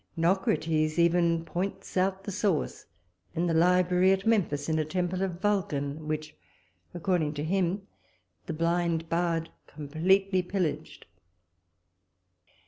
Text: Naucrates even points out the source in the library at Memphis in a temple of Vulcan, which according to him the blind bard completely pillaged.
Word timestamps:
Naucrates 0.17 0.97
even 0.97 1.45
points 1.45 1.95
out 1.95 2.23
the 2.23 2.31
source 2.31 2.87
in 3.35 3.45
the 3.45 3.53
library 3.53 4.11
at 4.11 4.25
Memphis 4.25 4.67
in 4.67 4.79
a 4.79 4.83
temple 4.83 5.21
of 5.21 5.39
Vulcan, 5.39 6.07
which 6.07 6.35
according 6.91 7.35
to 7.35 7.43
him 7.43 7.83
the 8.47 8.53
blind 8.53 9.07
bard 9.09 9.49
completely 9.67 10.41
pillaged. 10.41 11.05